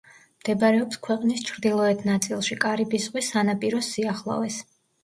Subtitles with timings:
[0.43, 4.65] მდებარეობს ქვეყნის ჩრდილეოთ ნაწილში, კარიბის ზღვის სანაპიროს სიახლოვეს.